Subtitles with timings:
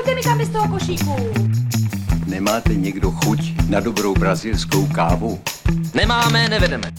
[0.00, 1.16] Nechoďte mi tam z toho košíku.
[2.26, 5.40] Nemáte někdo chuť na dobrou brazilskou kávu?
[5.94, 6.92] Nemáme, nevedeme.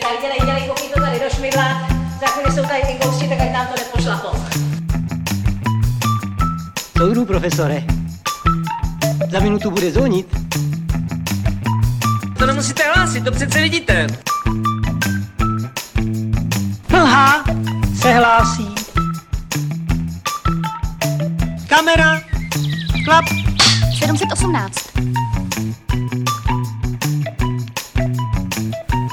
[0.00, 1.88] Dělej, dělej, dělej, koukni to tady do šmidla.
[2.20, 4.38] Za chvíli jsou tady ty gosti, tak ať nám to nepošlapou.
[6.98, 7.84] Soudru, profesore.
[9.30, 10.36] Za minutu bude zvonit.
[12.38, 14.06] To nemusíte hlásit, to přece vidíte.
[16.88, 17.44] Mlha
[18.00, 18.69] se hlásí.
[21.90, 22.20] Kamera.
[23.04, 23.24] Klap.
[23.98, 24.74] 718.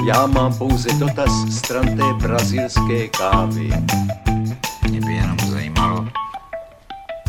[0.08, 3.70] Já mám pouze dotaz stran té brazilské kávy.
[4.90, 6.08] Mě by jenom zajímalo,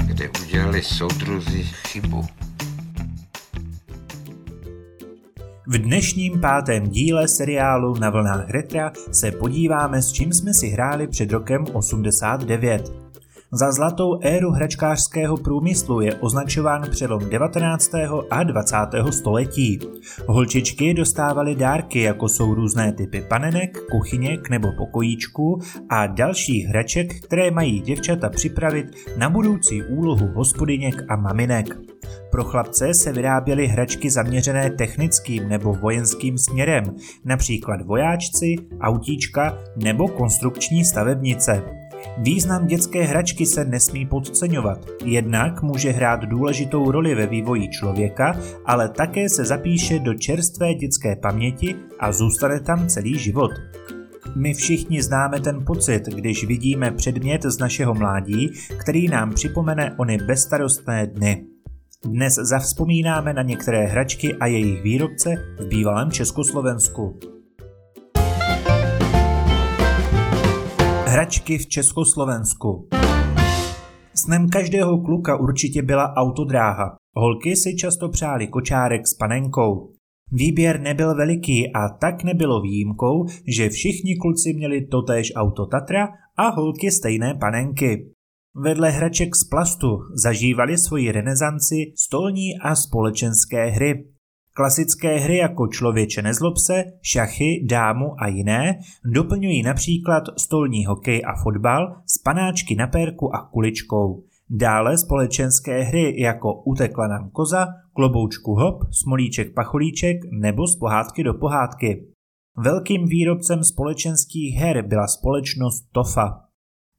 [0.04, 2.26] kde udělali soudruzi chybu.
[5.66, 11.06] V dnešním pátém díle seriálu Na vlnách retra se podíváme, s čím jsme si hráli
[11.06, 13.07] před rokem 89.
[13.52, 17.90] Za zlatou éru hračkářského průmyslu je označován přelom 19.
[18.30, 18.76] a 20.
[19.10, 19.78] století.
[20.26, 27.50] Holčičky dostávaly dárky, jako jsou různé typy panenek, kuchyněk nebo pokojíčků a dalších hraček, které
[27.50, 31.66] mají děvčata připravit na budoucí úlohu hospodyněk a maminek.
[32.30, 36.84] Pro chlapce se vyráběly hračky zaměřené technickým nebo vojenským směrem,
[37.24, 41.87] například vojáčci, autíčka nebo konstrukční stavebnice.
[42.18, 44.86] Význam dětské hračky se nesmí podceňovat.
[45.04, 51.16] Jednak může hrát důležitou roli ve vývoji člověka, ale také se zapíše do čerstvé dětské
[51.16, 53.50] paměti a zůstane tam celý život.
[54.36, 60.18] My všichni známe ten pocit, když vidíme předmět z našeho mládí, který nám připomene ony
[60.18, 61.44] bezstarostné dny.
[62.04, 67.18] Dnes zavzpomínáme na některé hračky a jejich výrobce v bývalém Československu.
[71.10, 72.88] Hračky v Československu
[74.14, 76.96] Snem každého kluka určitě byla autodráha.
[77.16, 79.92] Holky si často přáli kočárek s panenkou.
[80.32, 83.26] Výběr nebyl veliký a tak nebylo výjimkou,
[83.56, 88.10] že všichni kluci měli totéž auto Tatra a holky stejné panenky.
[88.64, 94.04] Vedle hraček z plastu zažívali svoji renesanci stolní a společenské hry.
[94.58, 101.42] Klasické hry jako Člověče nezlob se, šachy, dámu a jiné doplňují například stolní hokej a
[101.42, 104.22] fotbal s panáčky na pérku a kuličkou.
[104.50, 111.34] Dále společenské hry jako Utekla nám koza, Kloboučku hop, Smolíček pacholíček nebo z pohádky do
[111.34, 112.06] pohádky.
[112.56, 116.40] Velkým výrobcem společenských her byla společnost Tofa.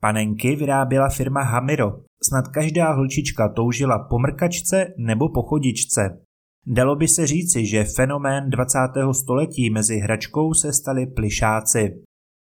[0.02, 1.92] Panenky vyráběla firma Hamiro.
[2.24, 6.29] Snad každá holčička toužila po mrkačce nebo po chodičce.
[6.68, 8.78] Dalo by se říci, že fenomén 20.
[9.12, 12.02] století mezi hračkou se stali plišáci.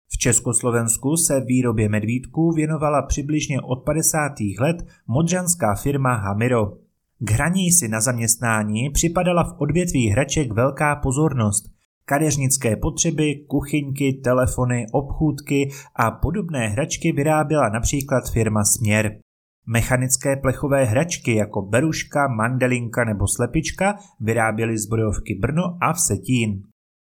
[0.10, 4.32] V Československu se výrobě medvídků věnovala přibližně od 50.
[4.60, 4.76] let
[5.08, 6.78] modřanská firma Hamiro.
[7.20, 11.66] K hraní si na zaměstnání připadala v odvětví hraček velká pozornost.
[12.06, 19.20] Kadeřnické potřeby, kuchyňky, telefony, obchůdky a podobné hračky vyráběla například firma Směr.
[19.68, 26.64] Mechanické plechové hračky jako beruška, mandelinka nebo slepička vyráběly zbrojovky Brno a Vsetín.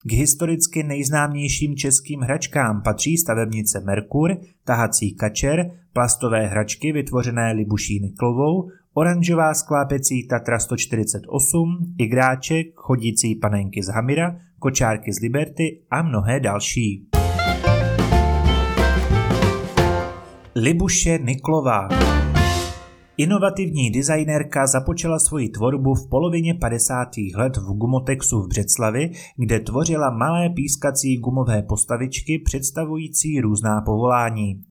[0.06, 8.68] K historicky nejznámějším českým hračkám patří stavebnice Merkur, tahací kačer, plastové hračky vytvořené Libuší Niklovou,
[8.94, 17.08] oranžová sklápecí Tatra 148, igráček, chodící panenky z Hamira, kočárky z Liberty a mnohé další.
[20.56, 22.13] Libuše Niklová
[23.16, 27.08] Inovativní designérka započala svoji tvorbu v polovině 50.
[27.34, 34.62] let v Gumotexu v Břeclavi, kde tvořila malé pískací gumové postavičky představující různá povolání.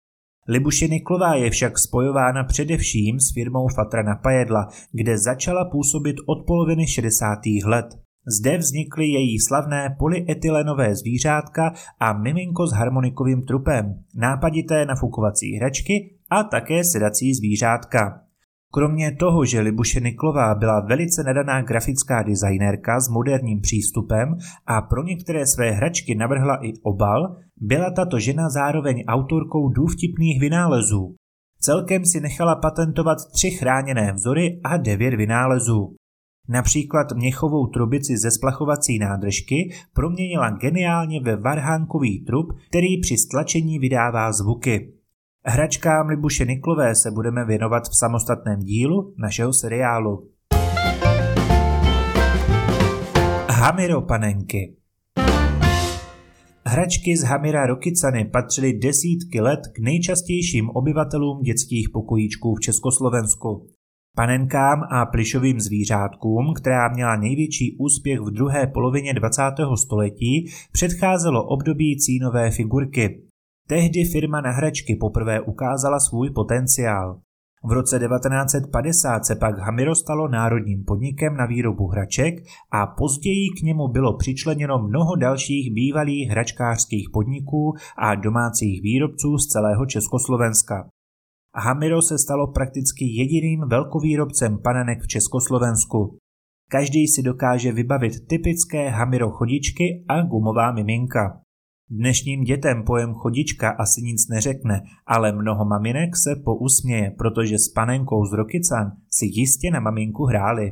[0.47, 6.87] Libuše Niklová je však spojována především s firmou Fatrana Pajedla, kde začala působit od poloviny
[6.87, 7.39] 60.
[7.65, 7.85] let.
[8.39, 16.43] Zde vznikly její slavné polyetylenové zvířátka a miminko s harmonikovým trupem, nápadité nafukovací hračky a
[16.43, 18.23] také sedací zvířátka.
[18.75, 25.03] Kromě toho, že Libuše Niklová byla velice nadaná grafická designérka s moderním přístupem a pro
[25.03, 31.15] některé své hračky navrhla i obal, byla tato žena zároveň autorkou důvtipných vynálezů.
[31.59, 35.95] Celkem si nechala patentovat tři chráněné vzory a devět vynálezů.
[36.49, 44.31] Například měchovou trubici ze splachovací nádržky proměnila geniálně ve varhánkový trup, který při stlačení vydává
[44.31, 44.92] zvuky.
[45.45, 50.29] Hračkám Libuše Niklové se budeme věnovat v samostatném dílu našeho seriálu.
[53.49, 54.75] Hamiro panenky
[56.65, 63.67] Hračky z Hamira Rokicany patřily desítky let k nejčastějším obyvatelům dětských pokojíčků v Československu.
[64.15, 69.41] Panenkám a plišovým zvířátkům, která měla největší úspěch v druhé polovině 20.
[69.75, 73.32] století, předcházelo období cínové figurky.
[73.67, 77.19] Tehdy firma na hračky poprvé ukázala svůj potenciál.
[77.65, 82.33] V roce 1950 se pak Hamiro stalo národním podnikem na výrobu hraček
[82.71, 89.47] a později k němu bylo přičleněno mnoho dalších bývalých hračkářských podniků a domácích výrobců z
[89.47, 90.89] celého Československa.
[91.55, 96.17] Hamiro se stalo prakticky jediným velkovýrobcem panenek v Československu.
[96.69, 101.41] Každý si dokáže vybavit typické Hamiro chodičky a gumová miminka.
[101.95, 108.25] Dnešním dětem pojem chodička asi nic neřekne, ale mnoho maminek se pousměje, protože s panenkou
[108.25, 110.71] z Rokycan si jistě na maminku hráli.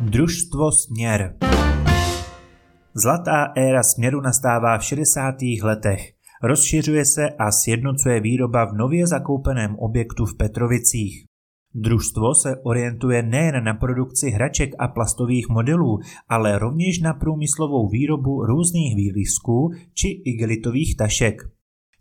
[0.00, 1.36] Družstvo Směr
[2.94, 5.34] Zlatá éra směru nastává v 60.
[5.62, 6.00] letech.
[6.42, 11.27] Rozšiřuje se a sjednocuje výroba v nově zakoupeném objektu v Petrovicích.
[11.74, 15.98] Družstvo se orientuje nejen na produkci hraček a plastových modelů,
[16.28, 21.42] ale rovněž na průmyslovou výrobu různých výlisků či igelitových tašek.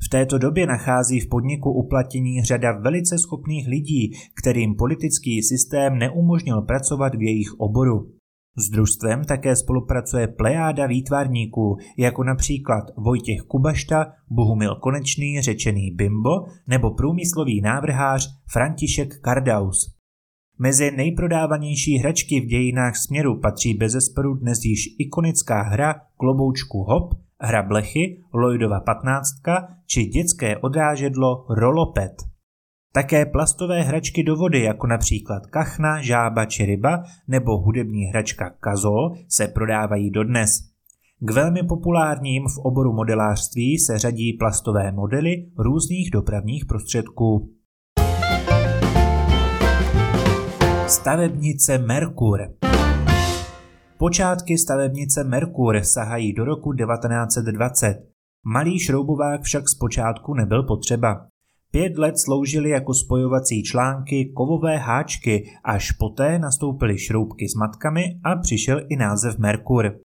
[0.05, 4.11] V této době nachází v podniku uplatnění řada velice schopných lidí,
[4.41, 8.16] kterým politický systém neumožnil pracovat v jejich oboru.
[8.59, 16.91] S družstvem také spolupracuje plejáda výtvarníků, jako například Vojtěch Kubašta, Bohumil Konečný, řečený Bimbo nebo
[16.91, 19.97] průmyslový návrhář František Kardaus.
[20.59, 27.63] Mezi nejprodávanější hračky v dějinách směru patří bezesporu dnes již ikonická hra Kloboučku Hop, hra
[27.63, 29.27] Blechy, Lloydova 15
[29.87, 32.36] či dětské odrážedlo Rolopet.
[32.97, 39.15] Také plastové hračky do vody, jako například kachna, žába či ryba, nebo hudební hračka kazol,
[39.29, 40.59] se prodávají dodnes.
[41.19, 47.49] K velmi populárním v oboru modelářství se řadí plastové modely různých dopravních prostředků.
[50.87, 52.39] Stavebnice Merkur
[53.97, 57.95] Počátky stavebnice Merkur sahají do roku 1920.
[58.45, 61.27] Malý šroubovák však zpočátku nebyl potřeba.
[61.71, 68.35] Pět let sloužily jako spojovací články kovové háčky, až poté nastoupily šroubky s matkami a
[68.35, 69.99] přišel i název Merkur.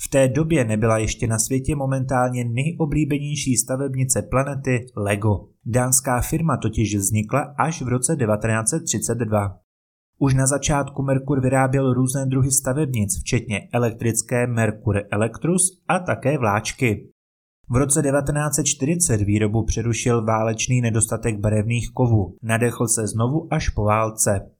[0.00, 5.48] V té době nebyla ještě na světě momentálně nejoblíbenější stavebnice planety Lego.
[5.66, 9.58] Dánská firma totiž vznikla až v roce 1932.
[10.18, 17.13] Už na začátku Merkur vyráběl různé druhy stavebnic, včetně elektrické Merkur Electrus a také vláčky.
[17.68, 22.36] V roce 1940 výrobu přerušil válečný nedostatek barevných kovů.
[22.42, 24.50] Nadechl se znovu až po válce.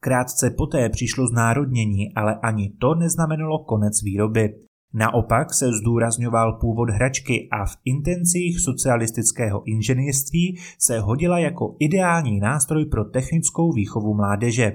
[0.00, 4.54] Krátce poté přišlo znárodnění, ale ani to neznamenalo konec výroby.
[4.94, 12.86] Naopak se zdůrazňoval původ hračky a v intencích socialistického inženýrství se hodila jako ideální nástroj
[12.86, 14.72] pro technickou výchovu mládeže.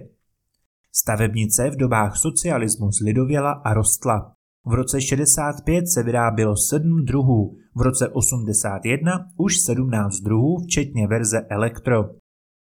[0.92, 4.36] Stavebnice v dobách socialismu zlidověla a rostla.
[4.66, 11.42] V roce 65 se vyrábělo 7 druhů, v roce 81 už 17 druhů, včetně verze
[11.50, 12.04] Elektro.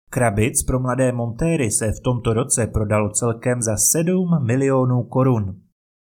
[0.09, 5.61] Krabic pro mladé montéry se v tomto roce prodalo celkem za 7 milionů korun.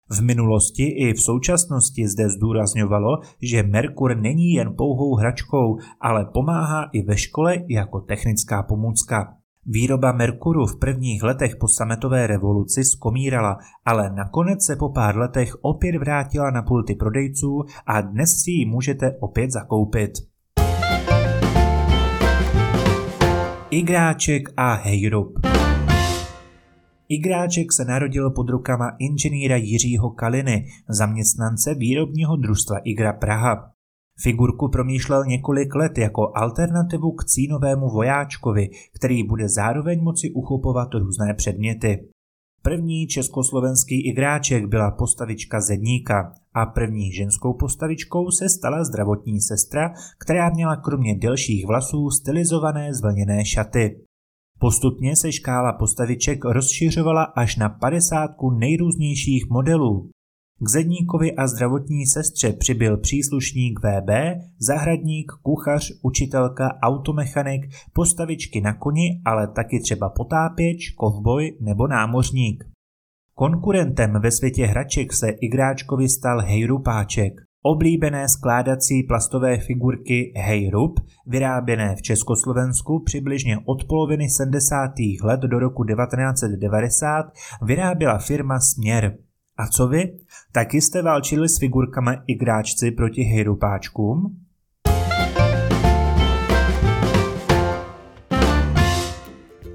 [0.09, 6.89] V minulosti i v současnosti zde zdůrazňovalo, že Merkur není jen pouhou hračkou, ale pomáhá
[6.93, 9.33] i ve škole jako technická pomůcka.
[9.71, 15.55] Výroba Merkuru v prvních letech po sametové revoluci skomírala, ale nakonec se po pár letech
[15.61, 20.11] opět vrátila na pulty prodejců a dnes si ji můžete opět zakoupit.
[23.69, 25.39] Igráček a Hejrup
[27.09, 33.78] Igráček se narodil pod rukama inženýra Jiřího Kaliny, zaměstnance výrobního družstva Igra Praha.
[34.21, 41.33] Figurku promýšlel několik let jako alternativu k cínovému vojáčkovi, který bude zároveň moci uchopovat různé
[41.33, 42.09] předměty.
[42.61, 50.49] První československý igráček byla postavička Zedníka a první ženskou postavičkou se stala zdravotní sestra, která
[50.49, 54.01] měla kromě delších vlasů stylizované zvlněné šaty.
[54.59, 60.09] Postupně se škála postaviček rozšiřovala až na padesátku nejrůznějších modelů.
[60.61, 64.09] K zedníkovi a zdravotní sestře přibyl příslušník VB,
[64.59, 67.61] zahradník, kuchař, učitelka, automechanik,
[67.93, 72.63] postavičky na koni, ale taky třeba potápěč, kovboj nebo námořník.
[73.33, 77.33] Konkurentem ve světě hraček se igráčkovi stal hejrupáček.
[77.63, 84.91] Oblíbené skládací plastové figurky Hejrup, vyráběné v Československu přibližně od poloviny 70.
[85.23, 87.25] let do roku 1990,
[87.61, 89.28] vyráběla firma Směr.
[89.59, 90.17] A co vy?
[90.51, 94.37] Taky jste válčili s figurkami igráčci proti hejrupáčkům?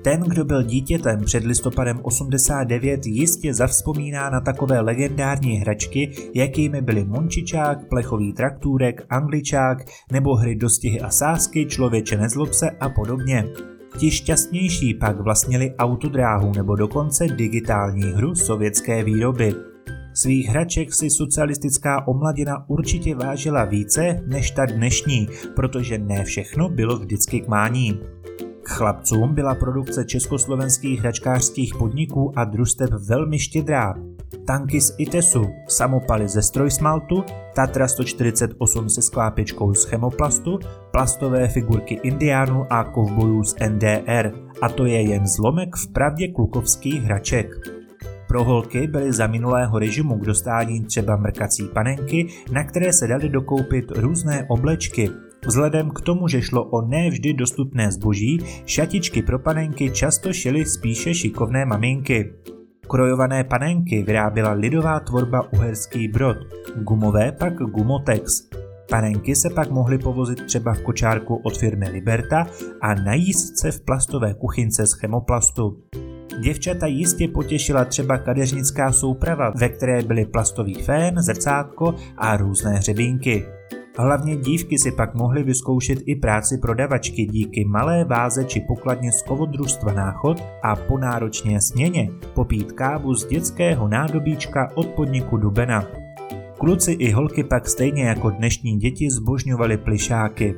[0.03, 7.05] Ten, kdo byl dítětem před listopadem 89, jistě zavzpomíná na takové legendární hračky, jakými byly
[7.05, 9.79] Mončičák, plechový traktůrek, angličák
[10.13, 13.45] nebo hry dostihy a sásky, člověče nezlob se a podobně.
[13.99, 19.74] Ti šťastnější pak vlastnili autodráhu nebo dokonce digitální hru sovětské výroby.
[20.15, 26.99] Svých hraček si socialistická omladina určitě vážila více než ta dnešní, protože ne všechno bylo
[26.99, 28.01] vždycky k mání.
[28.63, 33.95] K chlapcům byla produkce československých hračkářských podniků a družstev velmi štědrá.
[34.47, 40.59] Tanky z ITESu, samopaly ze strojsmaltu, Tatra 148 se sklápěčkou z chemoplastu,
[40.91, 44.33] plastové figurky indiánů a kovbojů z NDR.
[44.63, 47.84] A to je jen zlomek v pravdě klukovských hraček.
[48.35, 53.29] Pro holky byly za minulého režimu k dostání třeba mrkací panenky, na které se dali
[53.29, 55.11] dokoupit různé oblečky.
[55.47, 61.15] Vzhledem k tomu, že šlo o nevždy dostupné zboží, šatičky pro panenky často šily spíše
[61.15, 62.33] šikovné maminky.
[62.89, 66.37] Krojované panenky vyráběla lidová tvorba Uherský Brod,
[66.77, 68.49] gumové pak Gumotex.
[68.91, 72.47] Panenky se pak mohly povozit třeba v kočárku od firmy Liberta
[72.81, 75.77] a na jízdce v plastové kuchynce z chemoplastu.
[76.41, 83.45] Děvčata jistě potěšila třeba kadeřnická souprava, ve které byly plastový fén, zrcátko a různé hřebínky.
[83.99, 89.23] Hlavně dívky si pak mohly vyzkoušet i práci prodavačky díky malé váze či pokladně z
[89.23, 95.87] kovodružstva Náchod a po náročné směně popít kávu z dětského nádobíčka od podniku Dubena.
[96.59, 100.55] Kluci i holky pak stejně jako dnešní děti zbožňovali plišáky.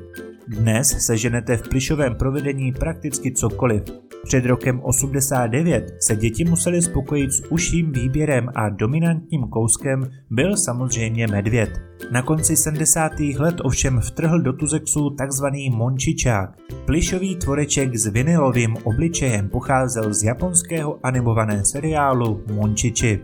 [0.48, 4.05] Dnes se ženete v plišovém provedení prakticky cokoliv.
[4.26, 11.26] Před rokem 89 se děti museli spokojit s uším výběrem a dominantním kouskem byl samozřejmě
[11.26, 11.70] medvěd.
[12.10, 13.12] Na konci 70.
[13.38, 16.50] let ovšem vtrhl do Tuzexu takzvaný mončičák.
[16.84, 23.20] Plišový tvoreček s vinilovým obličejem pocházel z japonského animovaného seriálu Mončiči.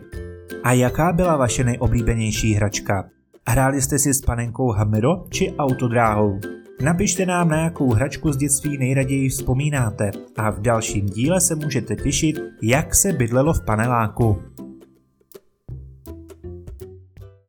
[0.63, 3.09] A jaká byla vaše nejoblíbenější hračka?
[3.47, 6.39] Hráli jste si s panenkou Hamero či autodráhou?
[6.83, 11.95] Napište nám, na jakou hračku z dětství nejraději vzpomínáte a v dalším díle se můžete
[11.95, 14.37] těšit, jak se bydlelo v paneláku.